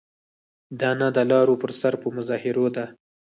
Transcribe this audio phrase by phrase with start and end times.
[0.79, 2.85] دا نه د لارو پر سر په مظاهرو ده.